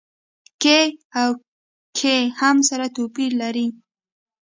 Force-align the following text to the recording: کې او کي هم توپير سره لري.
کې 0.61 0.81
او 1.21 1.29
کي 1.97 2.17
هم 2.39 2.55
توپير 2.95 3.31
سره 3.35 3.39
لري. 3.41 3.67